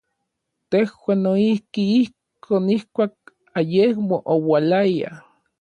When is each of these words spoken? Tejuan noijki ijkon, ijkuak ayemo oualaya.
Tejuan 0.69 1.19
noijki 1.23 1.83
ijkon, 1.99 2.63
ijkuak 2.77 3.15
ayemo 3.59 4.17
oualaya. 4.33 5.11